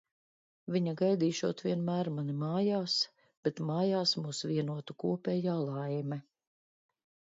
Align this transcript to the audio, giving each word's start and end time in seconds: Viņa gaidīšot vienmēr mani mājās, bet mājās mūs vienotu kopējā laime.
Viņa 0.75 0.93
gaidīšot 1.01 1.59
vienmēr 1.65 2.09
mani 2.15 2.35
mājās, 2.45 2.95
bet 3.49 3.61
mājās 3.73 4.15
mūs 4.25 4.41
vienotu 4.53 4.97
kopējā 5.05 5.59
laime. 5.69 6.23